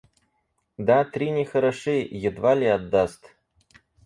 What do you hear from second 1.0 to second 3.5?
три не хороши, едва ли отдаст.